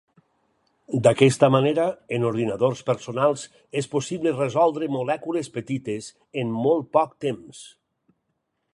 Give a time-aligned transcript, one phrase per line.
[1.07, 1.85] D'aquesta manera,
[2.17, 3.45] en ordinadors personals
[3.83, 6.11] és possible resoldre molècules petites
[6.45, 7.65] en molt poc temps.